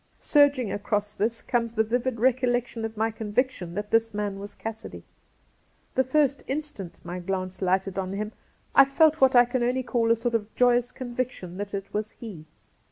[0.17, 5.03] Surging across this comes the vivid recollection of my conviction that this man was Cassidy.
[5.93, 8.31] The first instant my glance lighted on him
[8.73, 12.13] I felt what I can only call a sort of joyous conviction that it was
[12.13, 12.47] he.